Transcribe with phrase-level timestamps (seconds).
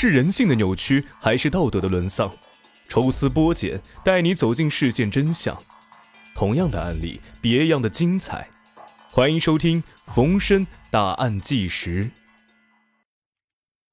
[0.00, 2.32] 是人性的扭曲，还是道德的沦丧？
[2.88, 5.60] 抽丝剥茧，带你走进事件真相。
[6.36, 8.48] 同样的案例，别样的精彩。
[9.10, 9.82] 欢迎收听
[10.14, 12.04] 《逢申大案纪实》。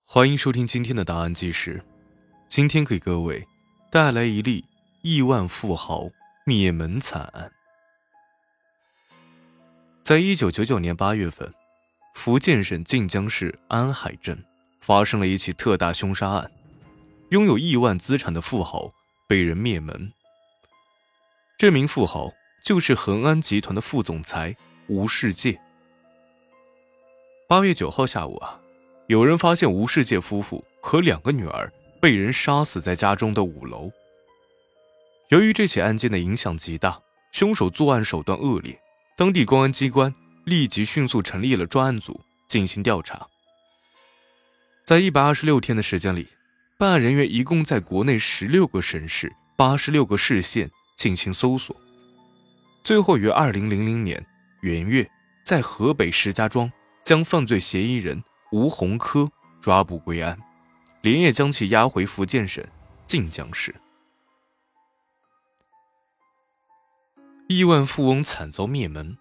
[0.05, 1.83] 欢迎收听今天的答案纪实。
[2.47, 3.43] 今天给各位
[3.91, 4.63] 带来一例
[5.01, 6.07] 亿万富豪
[6.45, 7.51] 灭门惨案。
[10.03, 11.51] 在一九九九年八月份，
[12.13, 14.45] 福建省晋江市安海镇
[14.85, 16.51] 发生了一起特大凶杀案，
[17.29, 18.93] 拥有亿万资产的富豪
[19.27, 20.13] 被人灭门。
[21.57, 22.31] 这名富豪
[22.63, 24.55] 就是恒安集团的副总裁
[24.87, 25.59] 吴世界。
[27.49, 28.61] 八月九号下午啊，
[29.07, 33.91] 有人发现吴世界夫妇和两个女儿被人杀死在家中的五楼。
[35.29, 38.79] 由于这起案件的影响极大，凶手作案手段恶劣。
[39.17, 40.13] 当地公安机关
[40.45, 43.27] 立即迅速成立了专案组进行调查。
[44.85, 46.27] 在一百二十六天的时间里，
[46.77, 51.75] 办案人员一共在国内十六个省市、八十六个市县进行搜索，
[52.83, 54.23] 最后于二零零零年
[54.61, 55.09] 元月，
[55.43, 56.71] 在河北石家庄
[57.03, 59.27] 将犯罪嫌疑人吴洪科
[59.59, 60.37] 抓捕归案，
[61.01, 62.63] 连夜将其押回福建省
[63.07, 63.73] 晋江市。
[67.47, 69.17] 亿万富翁惨遭灭门，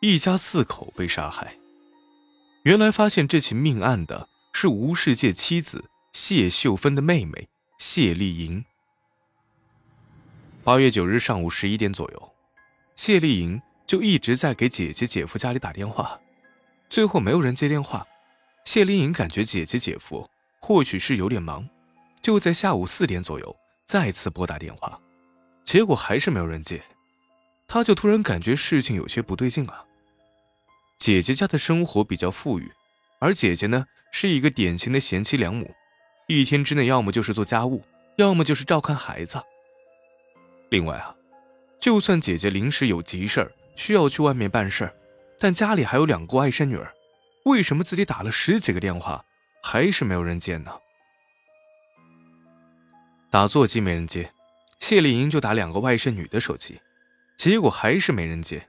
[0.00, 1.56] 一家四口被杀害。
[2.64, 8.64] 原来发现这起命案的是吴世界妻子谢秀芬的妹妹谢丽莹。
[10.64, 12.32] 八月九日上午十一点左右，
[12.94, 16.18] 谢丽莹就一直在给姐姐姐夫家里打电话，
[16.88, 18.06] 最后没有人接电话。
[18.64, 20.26] 谢丽莹感觉姐姐姐夫
[20.58, 21.68] 或许是有点忙，
[22.22, 24.98] 就在下午四点左右再次拨打电话，
[25.66, 26.82] 结果还是没有人接。
[27.68, 29.84] 他就突然感觉事情有些不对劲啊。
[30.96, 32.72] 姐姐家的生活比较富裕，
[33.18, 33.84] 而姐姐呢
[34.18, 35.74] 是一个典型的贤妻良母，
[36.26, 37.84] 一天之内要么就是做家务，
[38.16, 39.38] 要么就是照看孩子。
[40.70, 41.14] 另外啊，
[41.78, 44.94] 就算姐姐临时有急事儿需要去外面办事儿，
[45.38, 46.90] 但家里还有两个外甥女儿，
[47.44, 49.22] 为什么自己打了十几个电话
[49.62, 50.72] 还是没有人接呢？
[53.30, 54.32] 打座机没人接，
[54.80, 56.80] 谢丽英就打两个外甥女的手机。
[57.36, 58.66] 结果还是没人接，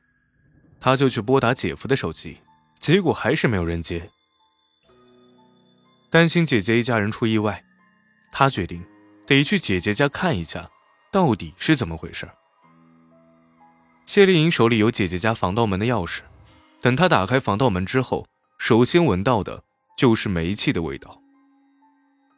[0.78, 2.38] 她就去拨打姐夫的手机，
[2.82, 4.10] 结果还是没有人接。
[6.10, 7.64] 担心姐姐一家人出意外，
[8.32, 8.84] 他决定
[9.26, 10.70] 得去姐姐家看一下，
[11.12, 12.28] 到底是怎么回事。
[14.06, 16.22] 谢丽颖手里有姐姐家防盗门的钥匙，
[16.82, 18.26] 等她打开防盗门之后，
[18.58, 19.64] 首先闻到的
[19.98, 21.22] 就是煤气的味道。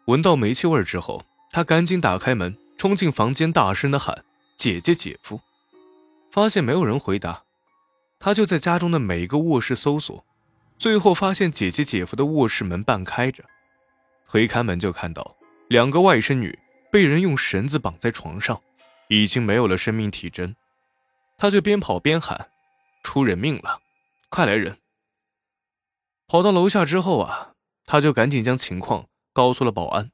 [0.07, 4.25] 闻到煤气味之后，她赶紧打开门，冲进房间，大声的喊
[4.57, 5.40] ：“姐姐，姐夫！”
[6.34, 7.44] 发现没有人回答，
[8.19, 10.25] 他就在家中的每一个卧室搜索，
[10.78, 13.44] 最后发现姐姐姐夫的卧室门半开着，
[14.30, 15.36] 推开门就看到
[15.70, 16.58] 两个外甥女
[16.92, 18.62] 被人用绳子绑在床上，
[19.08, 20.56] 已经没有了生命体征，
[21.36, 22.48] 他就边跑边喊
[23.04, 23.80] ：“出人命了，
[24.30, 24.78] 快来人！”
[26.30, 27.54] 跑到楼下之后啊，
[27.86, 30.12] 他就赶紧将情况告诉了保安，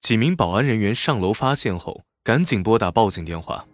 [0.00, 3.66] 几名保安人员上楼发现后，赶紧拨打报警电话。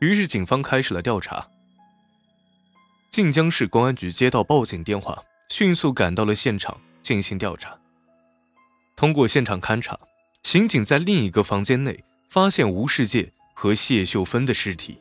[0.00, 1.48] 于是，警方开始了调查。
[3.12, 7.78] 晋江市公安局接到报警电话，迅速赶到了现场进行调查。
[8.98, 9.96] 通过现场勘查，
[10.42, 15.00] 刑警在另一个房间内发现吴世界和谢秀芬的尸体。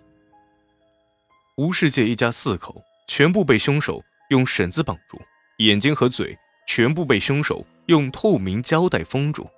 [1.56, 5.20] 吴世界一家四口全部被凶手用绳子绑住，
[5.58, 6.38] 眼睛和嘴
[6.68, 9.50] 全部被凶手用透明胶带封住。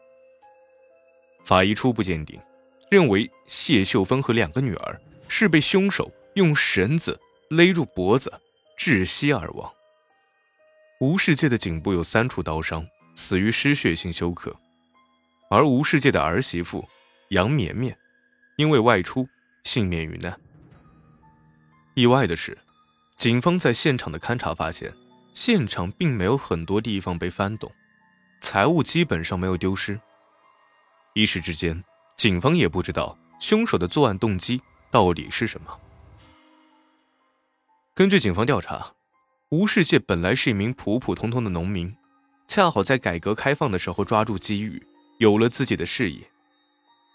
[1.43, 2.39] 法医初步鉴定，
[2.89, 5.01] 认为谢秀芬和两个女儿。
[5.27, 7.19] 是被凶手用绳子
[7.49, 8.33] 勒住脖子，
[8.79, 9.69] 窒息而亡。
[11.01, 12.87] 吴世界的颈部有三处刀伤，
[13.19, 14.55] 死于失血性休克。
[15.49, 16.87] 而吴世界的儿媳妇
[17.31, 17.95] 杨绵绵，
[18.55, 19.27] 因为外出
[19.65, 20.39] 幸免于难。
[21.95, 22.57] 意外的是，
[23.17, 24.95] 警方在现场的勘查发现，
[25.33, 27.69] 现场并没有很多地方被翻动，
[28.39, 29.99] 财物基本上没有丢失。
[31.13, 31.83] 一时之间，
[32.15, 34.61] 警方也不知道凶手的作案动机。
[34.89, 35.77] 到底是什么？
[37.93, 38.93] 根据警方调查，
[39.49, 41.93] 吴世界本来是一名普普通通的农民，
[42.49, 44.83] 恰好在改革开放的时候抓住机遇，
[45.19, 46.27] 有了自己的事业。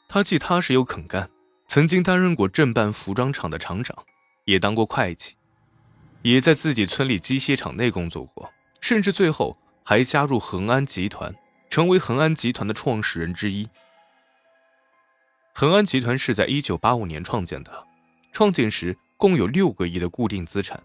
[0.09, 1.29] 他既踏实又肯干，
[1.67, 4.05] 曾经担任过镇办服装厂的厂长，
[4.45, 5.35] 也当过会计，
[6.23, 8.49] 也在自己村里机械厂内工作过，
[8.81, 11.35] 甚至最后还加入恒安集团，
[11.69, 13.69] 成为恒安集团的创始人之一。
[15.53, 17.85] 恒安集团是在一九八五年创建的，
[18.31, 20.81] 创建时共有六个亿的固定资产。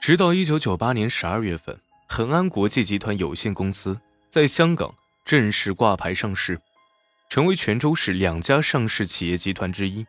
[0.00, 1.80] 直到一九九八年十二月份，
[2.14, 3.98] 恒安国际集团有限公司
[4.28, 4.94] 在香港
[5.24, 6.60] 正式挂牌上市，
[7.30, 10.04] 成为泉州市两家上市企业集团之一。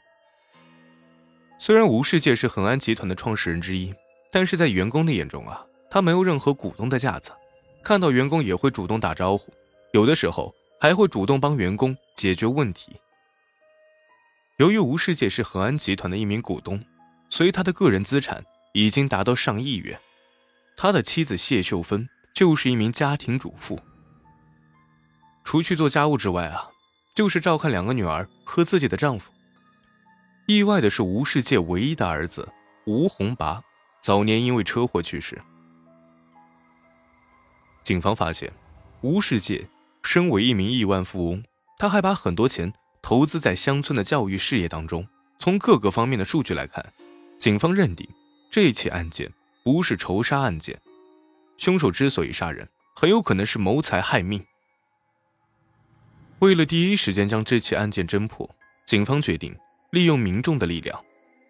[1.58, 3.94] 虽然吴世界是恒安集团的创始人之一，
[4.34, 7.32] 但是在员工的眼中啊，他没有任何股东的架子，
[7.82, 9.54] 看到员工也会主动打招呼，
[9.94, 12.98] 有的时候还会主动帮员工解决问题。
[14.58, 16.84] 由于吴世界是恒安集团的一名股东，
[17.30, 19.98] 所以他的个人资产已经达到上亿元。
[20.76, 23.80] 他的妻子谢秀芬就是一名家庭主妇，
[25.44, 26.70] 除去做家务之外啊，
[27.16, 29.32] 就是照看两个女儿和自己的丈夫。
[30.48, 32.52] 意外的是，吴世界唯一的儿子
[32.86, 33.64] 吴红拔
[34.02, 35.42] 早年因为车祸去世。
[37.84, 38.52] 警方发现，
[39.02, 39.68] 吴世界
[40.04, 41.44] 身为一名亿万富翁，
[41.78, 45.08] 他还把很多钱投资在乡村的教育事业当中。
[45.40, 46.94] 从各个方面的数据来看，
[47.38, 48.08] 警方认定
[48.50, 49.32] 这起案件。
[49.64, 50.80] 不是仇杀案件，
[51.58, 54.46] 凶手之所以杀人，很有可能是谋财害命。
[56.40, 58.50] 为了第一时间将这起案件侦破，
[58.86, 59.56] 警方决定
[59.92, 61.02] 利用民众的力量，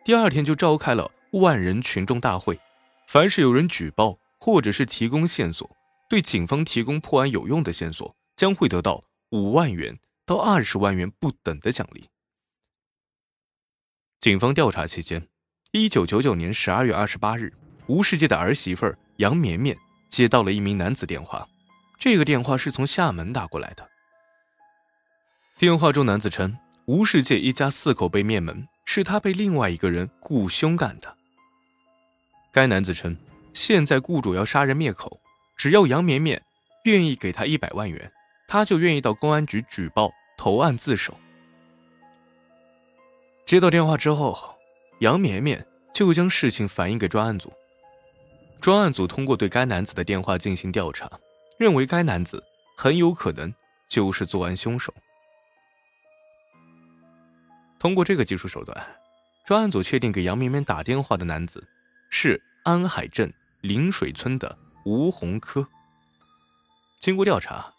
[0.05, 2.59] 第二天就召开了万人群众大会。
[3.07, 5.67] 凡是有人举报或者是提供线索，
[6.07, 12.07] 对警方提供破案有用的线索，将会得到五万元到二十万元不等的奖励。
[14.19, 15.27] 警方调查期间，
[15.71, 17.51] 一九九九年十二月二十八日。
[17.87, 19.77] 吴世界的儿媳妇杨绵绵
[20.09, 21.47] 接到了一名男子电话，
[21.99, 23.89] 这个电话是从厦门打过来的。
[25.57, 31.15] 电话中，男子称吴世界一家四口被灭门，是他被另外一个人雇凶干的。
[32.51, 33.17] 该男子称，
[33.53, 35.19] 现在雇主要杀人灭口，
[35.57, 36.41] 只要杨绵绵
[36.85, 38.11] 愿意给他一百万元，
[38.47, 41.17] 他就愿意到公安局举报投案自首。
[43.45, 44.55] 接到电话之后，
[44.99, 47.51] 杨绵绵就将事情反映给专案组。
[48.63, 51.11] 专案组通过对该男子的电话进行调查，
[51.59, 52.41] 认为该男子
[52.77, 53.53] 很有可能
[53.89, 54.93] 就是作案凶手。
[57.77, 58.81] 通过这个技术手段，
[59.45, 61.61] 专案组确定给杨绵绵打电话的男子
[62.09, 63.29] 是安海镇
[63.59, 65.67] 临水村的吴洪科。
[67.01, 67.73] 经过调查，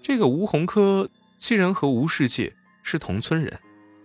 [0.00, 1.06] 这个吴洪科
[1.36, 2.50] 竟然和吴世界
[2.82, 3.60] 是同村人，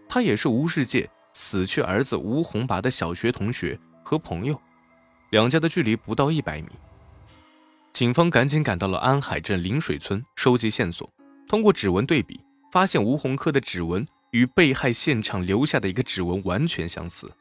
[0.09, 4.61] 他也是吴世界死去儿子吴洪拔的小学同学和朋友。
[5.29, 6.69] 两家的距离不到一百米，
[7.93, 11.07] 警方赶紧赶到了安海镇临水村收集线索。
[11.47, 12.39] 通过指纹对比，
[12.71, 17.31] 发现吴洪科的指纹与被害现场留下的一个指纹完全相似。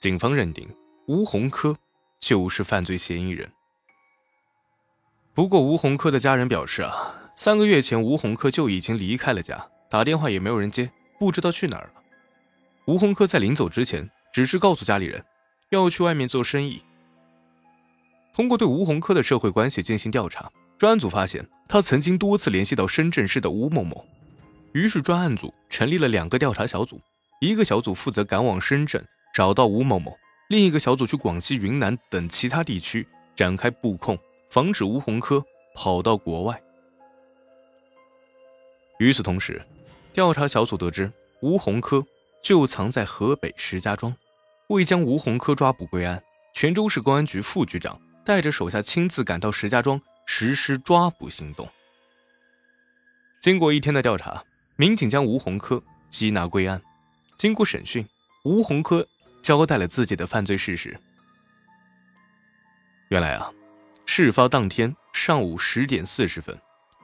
[0.00, 0.68] 警方认定
[1.06, 1.76] 吴洪科
[2.20, 3.50] 就是犯罪嫌疑人。
[5.34, 12.02] 不过，吴洪科的家人表示啊，三个月前吴洪科就已经离开了家，打电话也没有人接，不知道去哪儿了。
[12.86, 15.24] 吴洪科在临走之前，只是告诉家里人。
[15.70, 16.82] 要去外面做生意。
[18.34, 24.06] 通过对吴洪科的社会关系进行调查，专案组发现他曾经多次联系到深圳市的吴某某。
[24.72, 27.00] 于是，专案组成立了两个调查小组，
[27.40, 29.02] 一个小组负责赶往深圳
[29.34, 30.14] 找到吴某某，
[30.50, 34.18] 另一个小组去广西、云南等其他地区展开布控，
[34.50, 35.42] 防止吴洪科
[35.74, 36.62] 跑到国外。
[38.98, 39.64] 与此同时，
[40.12, 41.10] 调查小组得知
[41.40, 42.04] 吴洪科
[42.42, 44.14] 就藏在河北石家庄。
[44.68, 46.20] 为将吴洪科抓捕归案，
[46.52, 51.68] 泉州市公安局副局长带着手下亲自赶到石家庄实施抓捕行动。
[53.40, 54.42] 经过一天的调查，
[54.74, 55.80] 民警将吴洪科
[56.10, 56.82] 缉拿归案。
[57.36, 58.04] 经过审讯，
[58.44, 59.06] 吴洪科
[59.40, 60.98] 交代了自己的犯罪事实。
[63.10, 63.52] 原来啊，
[64.04, 66.58] 事发当天上午十点四十分，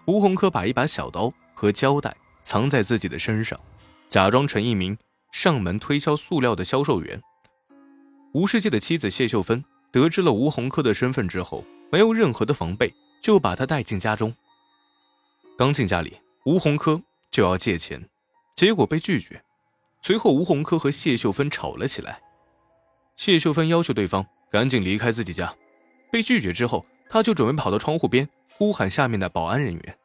[0.07, 3.61] 吴洪科把一把小刀和胶带藏在自己的身上，
[4.09, 4.99] 假装成一名
[5.31, 7.23] 上门推销塑料的销售员。
[8.35, 14.35] 吴世界的妻子谢秀芬得知了吴洪科的身份之后，没有任何的防备，就把他带进家中。
[15.59, 18.09] 刚进家里，吴洪科就要借钱，
[18.57, 19.43] 结果被拒绝。
[20.01, 22.23] 随后，吴洪科和谢秀芬吵了起来。
[23.17, 25.55] 谢秀芬要求对方赶紧离开自己家，
[26.11, 29.99] 被拒绝之后，他就准备跑到窗户边呼喊下面的保安人员。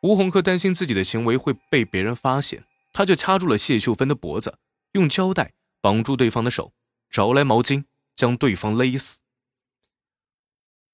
[0.00, 2.64] 吴洪科担心自己的行为会被别人发现，
[2.94, 4.56] 他就掐住了谢秀芬的脖子，
[4.92, 5.52] 用胶带
[5.82, 6.72] 绑住对方的手。
[7.16, 9.20] 找来毛巾将对方勒死。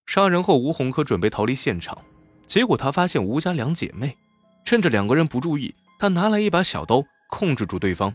[0.06, 1.98] 杀人后，吴洪科准备逃离现场，
[2.46, 4.16] 结果他发现吴家两姐妹，
[4.64, 8.14] 趁着两个人不注意，他拿来一把小刀控制住对方，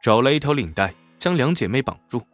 [0.00, 2.24] 找来一条领带将两姐妹绑住。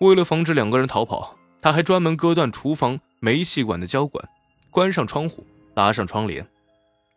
[0.00, 4.28] 为了防止两个人逃跑，他还专门割断厨房煤气管的胶管，
[4.70, 6.46] 关上窗户，拉上窗帘，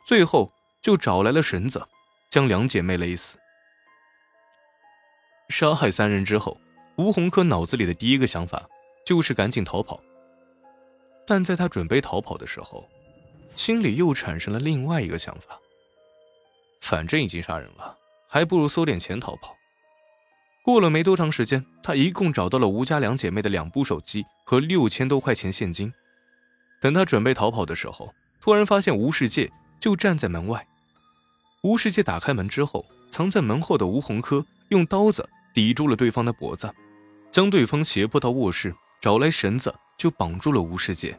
[0.06, 1.86] 最后就找来了绳子，
[2.30, 3.38] 将两姐妹勒死。
[5.50, 6.58] 杀害三人之后，
[7.00, 8.68] 吴洪科脑子里的第一个想法
[9.06, 10.02] 就是赶紧逃跑。
[11.26, 12.86] 但在他准备逃跑的时候，
[13.56, 15.58] 心里又产生了另外一个想法：
[16.82, 19.56] 反正已经杀人了，还不如搜点钱逃跑。
[20.62, 25.94] 过了没多长时间，他一共找到了吴家两姐妹的两部手机和六千多块钱现金。
[26.82, 30.68] 等他准备逃跑的时候，突然发现吴世界就站在门外。
[31.64, 36.70] 吴世界打开门之后，藏在门后的吴红科用刀子抵住了对方的脖子，
[37.32, 41.18] 将对方胁迫到卧室，找来绳子就绑住了吴世界。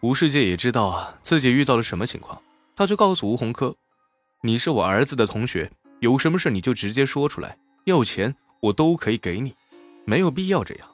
[0.00, 2.40] 吴世界也知道啊自己遇到了什么情况，
[2.76, 3.74] 他就告诉吴洪科
[4.42, 7.56] ：“你是我儿子的同学，有什么事你就直接说出来。”
[7.86, 9.54] 要钱我都可以给你，
[10.04, 10.88] 没有必要这样。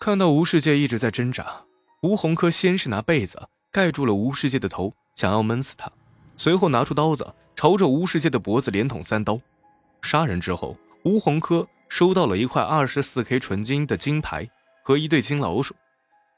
[0.00, 1.64] 看到吴世界一直在挣扎，
[2.02, 5.90] 吴洪科先是拿被子盖住了吴世界的头，想要闷死他，
[6.36, 9.40] 随后拿出刀子朝着吴世界的脖子连捅三刀。
[10.02, 14.48] 杀人之后，吴洪科收到了一块二十四 K 纯金的金牌
[14.82, 15.74] 和一对金老鼠，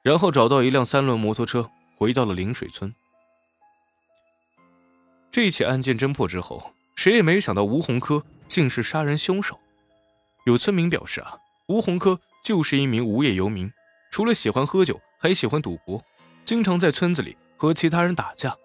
[0.03, 2.95] 然后找到一辆三轮摩托车，回到了临水村。
[5.31, 8.25] 这起案件侦破之后，谁也没想到吴洪科。
[8.51, 9.61] 竟是杀人凶手。
[10.45, 11.39] 有村民表示啊，
[11.69, 13.73] 吴洪科就是一名无业游民，
[14.11, 16.03] 除了喜欢喝酒，还喜欢赌博，
[16.45, 18.57] 经常在村子里和其他人打架。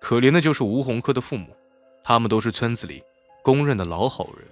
[0.00, 1.56] 可怜的就是吴洪科的父母，
[2.02, 3.04] 他们都是村子里
[3.40, 4.48] 公认的老好人。